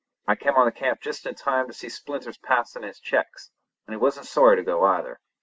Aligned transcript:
I 0.27 0.33
kem 0.33 0.55
on 0.55 0.65
the 0.65 0.71
camp 0.71 0.99
just 0.99 1.27
in 1.27 1.35
time 1.35 1.67
to 1.67 1.73
see 1.73 1.87
Splinters 1.87 2.39
pass 2.39 2.75
in 2.75 2.81
his 2.81 2.99
checks, 2.99 3.51
and 3.85 3.93
he 3.93 3.97
wasn't 3.99 4.25
sorry 4.25 4.55
to 4.55 4.63
go 4.63 4.83
either. 4.83 5.19